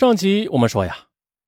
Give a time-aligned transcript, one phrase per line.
[0.00, 0.96] 上集我们说呀，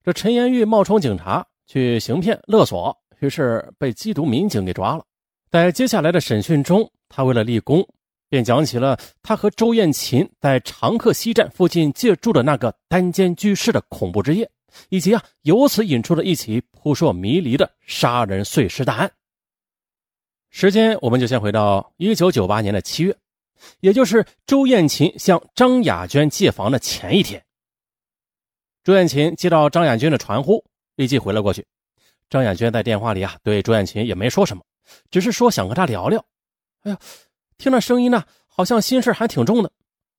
[0.04, 5.02] 这陈延玉冒充警察去行骗勒索，于是被缉毒民警给抓了。
[5.50, 7.82] 在接下来的审讯中，他为了立功，
[8.28, 14.50] 便讲起了他和周艳琴在长客西站附近借住的那个单间居室的恐怖之夜，
[14.90, 19.10] 以及啊，由此引出了一起扑朔迷离的杀人碎尸大案。
[20.50, 23.16] 时间我们就先回到一九九八年的七月，
[23.80, 27.42] 也就是周艳琴向张雅娟借房的前一天。
[28.84, 30.64] 朱艳琴接到张亚军的传呼，
[30.96, 31.64] 立即回了过去。
[32.28, 34.64] 张亚娟在电话里啊，对朱艳琴也没说什么，
[35.08, 36.24] 只是说想和他聊聊。
[36.82, 36.98] 哎呀，
[37.58, 39.70] 听那声音呢，好像心事还挺重的。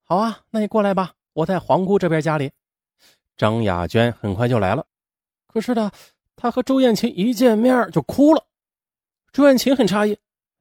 [0.04, 2.52] 好啊，那你过来吧，我在皇姑这边家里。
[3.36, 4.86] 张亚娟很快就来了，
[5.48, 5.92] 可是呢，
[6.38, 8.46] 她和周艳琴一见面就哭了。
[9.34, 10.18] 朱艳琴很诧异：“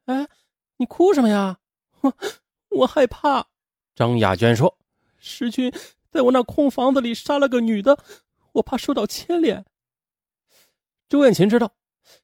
[0.06, 0.26] 哎，
[0.78, 1.58] 你哭什么呀
[2.70, 3.46] ？”“我害怕。”
[3.94, 4.76] 张亚娟说
[5.20, 5.72] ：“师君。”
[6.12, 7.98] 在我那空房子里杀了个女的，
[8.52, 9.64] 我怕受到牵连。
[11.08, 11.72] 周艳琴知道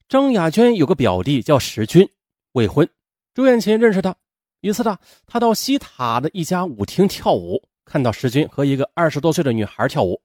[0.08, 2.06] 张雅娟有个表弟叫石军，
[2.52, 2.86] 未婚。
[3.32, 4.14] 周艳琴认识他，
[4.60, 10.20] 一次呢，他到西塔的一家舞厅跳舞，看到石军和一个二十多岁的女孩跳舞，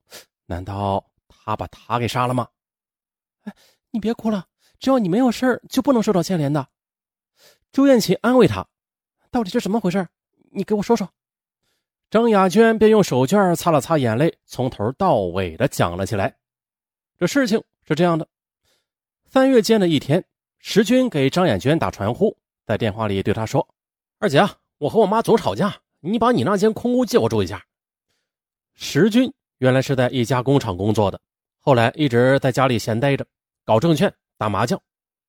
[0.46, 2.50] 难道他把她给杀了吗？
[3.44, 3.54] 哎，
[3.92, 4.46] 你别哭了，
[4.78, 6.68] 只要你没有事就不能受到牵连的。
[7.72, 8.68] 周艳琴安慰他
[9.32, 10.06] ：“到底是怎么回事？
[10.52, 11.10] 你给我说说。”
[12.14, 16.32] 张雅娟便用手绢擦了擦眼泪，从头到尾的讲了起来。
[17.18, 18.28] 这事情是这样的：
[19.26, 20.24] 三月间的一天，
[20.60, 23.68] 石军给张雅娟打传呼，在电话里对她说
[24.22, 27.66] ：“二姐啊，我和我妈总吵架，你把你那间空屋借我住一下。”
[28.78, 31.20] 石军原来是在一家工厂工作的，
[31.62, 33.26] 后来一直在家里闲待着，
[33.66, 34.80] 搞证券、打麻将。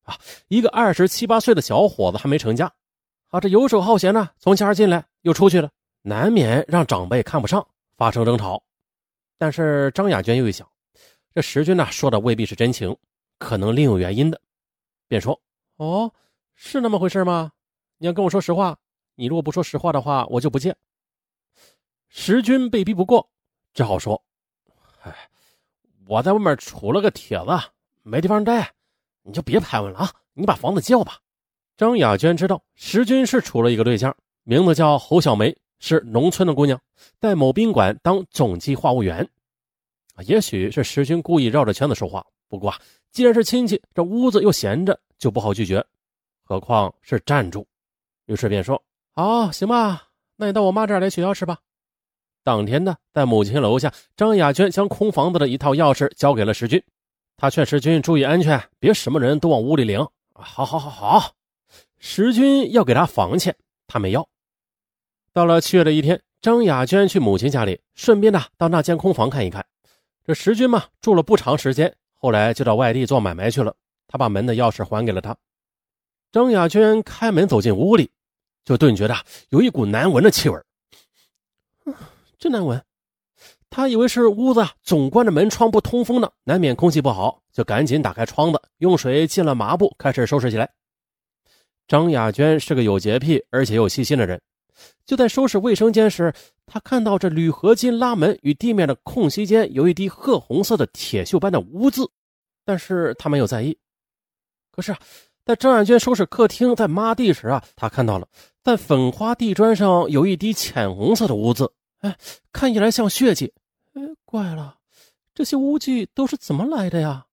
[0.03, 0.19] 啊，
[0.49, 2.71] 一个二十七八岁的小伙子还没成家，
[3.29, 5.71] 啊，这游手好闲呢，从家进来又出去了。
[6.07, 7.67] 难免让长辈看不上，
[7.97, 8.63] 发生争吵。
[9.39, 10.69] 但是张雅娟又一想，
[11.35, 12.95] 这石军呢说的未必是真情，
[13.39, 14.39] 可能另有原因的，
[15.09, 15.41] 便说
[15.77, 16.13] ：“哦，
[16.55, 17.51] 是那么回事吗？
[17.97, 18.79] 你要跟我说实话。
[19.15, 20.77] 你如果不说实话的话，我就不借。”
[22.11, 23.27] 石军被逼不过，
[23.73, 24.23] 只好说
[25.01, 25.31] ：“哎，
[26.07, 27.59] 我在外面处了个帖子，
[28.03, 28.71] 没地方待，
[29.23, 30.13] 你就别盘问了啊！
[30.35, 31.19] 你把房子借我吧。”
[31.79, 35.57] 张雅娟知道石军是处了一个对象，名字叫侯小梅。
[35.79, 36.81] 是农村的姑娘，
[37.21, 39.29] 在某宾馆当总计话务员。
[40.27, 42.25] 也许是石军故意绕着圈子说话。
[42.49, 42.81] 不过啊，
[43.11, 45.85] 既然是亲戚，这屋子又闲着，就不好拒绝。
[46.45, 47.67] 何况是站住，
[48.27, 48.81] 于是便说
[49.17, 51.59] ：“好，行吧，那你到我妈这儿来取钥匙吧。”
[52.45, 56.81] 当天呢，在母亲楼下，张雅娟将空房子的一套钥匙交给了石军。
[57.37, 59.99] 他劝石军注意安全，别什么人都往屋里领。
[60.35, 61.33] 好好好好，
[61.99, 64.29] 石军要给他房钱，他没要。
[65.35, 69.67] 到了七月的一天，张雅娟去母亲家里，顺便呢到那间空房看一看。
[70.25, 73.75] 这石军嘛住了不长时间，后来就到外地做买卖去了。
[74.07, 75.37] 他把门的钥匙还给了他。
[76.31, 78.13] 张雅娟开门走进屋里，
[78.65, 79.17] 就顿觉得
[79.49, 80.57] 有一股难闻的气味。
[82.39, 82.81] 真难闻！
[83.69, 90.71] 他以为是屋子总关着门窗不通风呢，难免空气不好，就赶紧打开窗子，用水浸了抹布，开始收拾起来。
[91.89, 94.41] 张雅娟是个有洁癖而且又细心的人。
[95.07, 96.33] 就在收拾卫生间时，
[96.67, 102.11] 他看到这铝合金拉门与地面的空隙间有一滴褐红色的铁锈般的污渍，
[102.65, 103.77] 但是他没有在意。
[104.71, 104.99] 可是啊，
[105.45, 108.27] 在张雅娟收拾客厅在抹地时啊，他看到了
[108.63, 111.71] 在粉花地砖上有一滴浅红色的污渍，
[112.01, 112.17] 哎，
[112.53, 113.53] 看起来像血迹。
[113.93, 114.77] 哎，怪了，
[115.35, 117.27] 这些污迹都是怎么来的呀？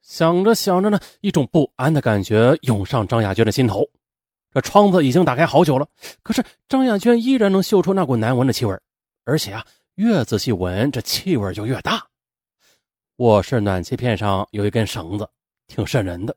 [0.00, 3.86] 想着想着呢，一种不安的感觉涌上张雅娟的心头。
[4.52, 5.86] 这窗子已经打开好久了，
[6.22, 8.74] 可是张亚娟依然能嗅出那股难闻的气味，
[9.24, 9.64] 而且啊，
[9.96, 12.04] 越仔细闻，这气味就越大。
[13.16, 15.28] 卧室暖气片上有一根绳子，
[15.66, 16.34] 挺渗人的。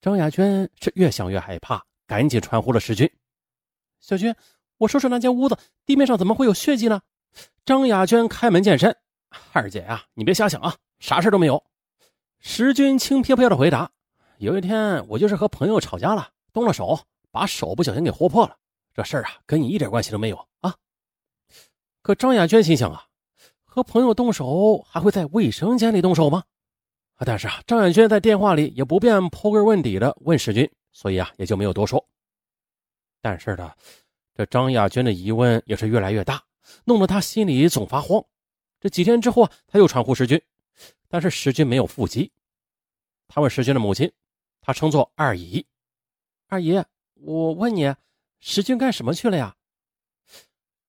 [0.00, 3.10] 张亚娟是越想越害怕，赶紧传呼了石军
[4.00, 4.34] ：“小军，
[4.76, 5.56] 我收拾那间屋子，
[5.86, 7.00] 地面上怎么会有血迹呢？”
[7.64, 8.94] 张亚娟开门见山
[9.52, 11.64] ：“二姐呀，你别瞎想啊，啥事都没有。”
[12.40, 13.90] 石军轻飘飘的回答
[14.38, 16.98] ：“有一天，我就是和朋友吵架了。”动了手，
[17.30, 18.56] 把手不小心给豁破了。
[18.94, 20.74] 这事儿啊，跟你一点关系都没有啊。
[22.00, 23.06] 可张雅娟心想啊，
[23.62, 26.42] 和朋友动手还会在卫生间里动手吗？
[27.16, 32.02] 啊，但是啊，张雅娟在电话里也不便刨根问底的问史军，所以啊，也就没有多说。
[33.20, 33.70] 但是呢，
[34.34, 36.42] 这张雅娟的疑问也是越来越大，
[36.84, 38.24] 弄得他心里总发慌。
[38.80, 40.40] 这几天之后啊，他又传呼石军，
[41.06, 42.32] 但是石军没有腹肌。
[43.28, 44.10] 他问石军的母亲，
[44.62, 45.62] 他称作二姨。
[46.48, 46.80] 二姨，
[47.14, 47.92] 我问你，
[48.38, 49.56] 石军干什么去了呀？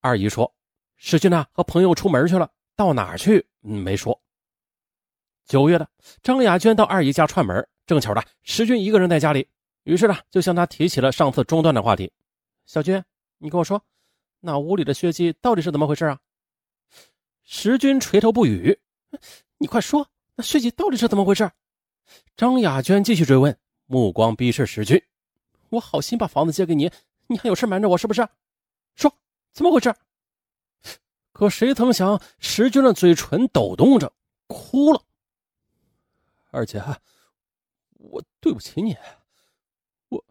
[0.02, 0.54] 二姨说
[0.98, 3.44] ：“石军呢，和朋友出门去了，到哪儿去？
[3.64, 4.22] 嗯，没说。
[5.46, 5.90] 九月的，
[6.22, 9.48] 张雅娟到二姨家串门，正巧的石军一个人在家里，
[9.84, 12.12] 于是呢，就向他提起了上次中断的话题。
[12.68, 13.04] 小军，
[13.40, 13.84] 你跟我说，
[14.40, 16.20] 那屋里的血迹到底是怎么回事啊？
[17.44, 18.80] 石军垂头不语。
[19.58, 21.50] 你快说，那血迹到底是怎么回事？
[22.36, 23.58] 张雅娟继续追问，
[23.88, 25.02] 目光逼视石军。
[25.70, 26.92] 我好心把房子借给你，
[27.28, 28.28] 你还有事瞒着我是不是？
[28.96, 29.14] 说，
[29.52, 29.94] 怎么回事？
[31.32, 34.12] 可谁曾想，石军的嘴唇抖动着，
[34.48, 35.04] 哭了。
[36.50, 36.84] 二姐，
[37.92, 38.98] 我对不起你，
[40.10, 40.26] 我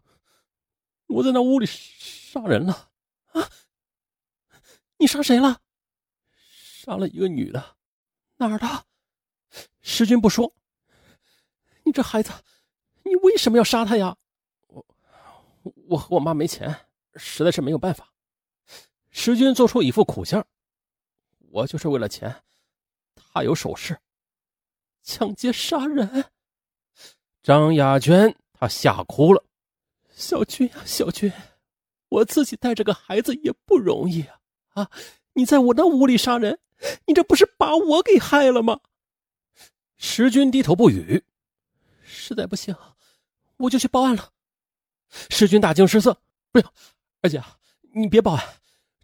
[1.07, 2.89] 我在那屋里杀人了
[3.31, 3.49] 啊！
[4.97, 5.61] 你杀谁了？
[6.41, 7.77] 杀了一个女的，
[8.37, 8.85] 哪儿的？
[9.81, 10.53] 石军不说。
[11.83, 12.31] 你这孩子，
[13.03, 14.17] 你为什么要杀她呀？
[15.89, 18.11] 我和我妈没钱，实在是没有办法。
[19.09, 20.45] 石军做出一副苦相。
[21.49, 22.43] 我就是为了钱，
[23.15, 23.97] 他有首饰，
[25.01, 26.25] 抢劫杀人。
[27.41, 29.43] 张雅娟她吓哭了。
[30.11, 31.31] 小军啊，小军，
[32.09, 34.39] 我自己带着个孩子也不容易啊！
[34.73, 34.91] 啊，
[35.33, 36.59] 你在我那屋里杀人，
[37.05, 38.81] 你这不是把我给害了吗？
[39.95, 41.23] 石军低头不语。
[42.03, 42.75] 实在不行，
[43.57, 44.33] 我就去报案了。
[45.29, 46.17] 世军大惊失色，
[46.51, 46.73] 不要，
[47.21, 47.41] 二姐，
[47.93, 48.43] 你别报案，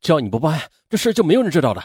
[0.02, 1.84] 只要你不报案，这事就没有人知道的。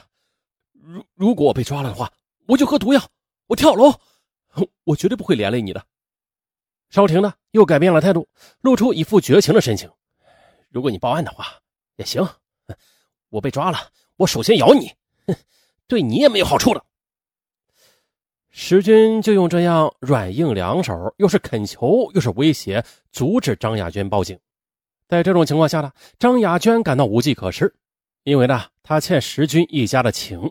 [0.73, 2.13] 如如果我被抓了的话，
[2.47, 3.11] 我就喝毒药，
[3.47, 3.95] 我跳楼，
[4.85, 5.85] 我绝对不会连累你的。
[6.91, 8.29] 少婷呢，又改变了态度，
[8.61, 9.91] 露出一副绝情的神情。
[10.71, 11.61] 如果你报案的话，
[11.97, 12.27] 也行。
[13.29, 14.95] 我被抓了，我首先咬你，
[15.27, 15.37] 哼
[15.87, 16.85] 对你也没有好处的。
[18.51, 24.39] 石军就用这样软硬两手，又是恳求又是威胁，阻止张雅娟报警。
[25.07, 27.73] 在这种情况下呢，张雅娟感到无计可施，
[28.25, 30.51] 因为呢，她欠石军一家的情。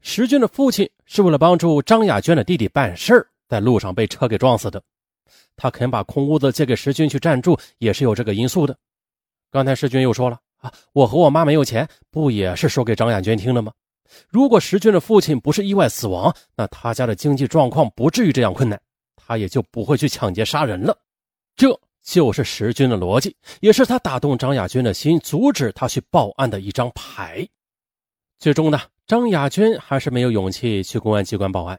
[0.00, 4.82] 石军的父亲是为了帮助张雅娟的弟弟办事在路上被车给撞死的。
[5.56, 8.76] 他肯把空屋子借给石军去暂住，也是有这个因素的。
[9.50, 13.72] 刚才石军又说了啊，我和我妈没有钱，不也是说给张雅娟听的吗？
[14.28, 18.80] 如果石军的父亲不是意外死亡，那他家的经济状况不至于这样困难，
[19.16, 20.96] 他也就不会去抢劫杀人了。
[21.54, 27.46] 这就是石军的逻辑，也是他打动张雅娟的心，阻止他去报案的一张牌。
[28.38, 28.80] 最终呢？
[29.06, 31.78] 张雅娟还是没有勇气去公安机关报案，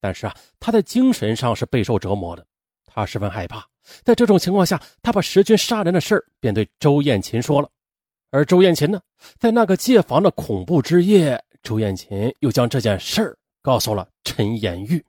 [0.00, 2.44] 但是啊，她在精神上是备受折磨的，
[2.84, 3.64] 她十分害怕。
[4.02, 7.70] 在这种情况下，他把石军杀人的事儿便对周艳琴说了，
[8.30, 9.00] 而周艳琴呢，
[9.38, 15.04] 在那个借房的恐怖之夜，周艳琴又将这件事儿告诉了陈延玉。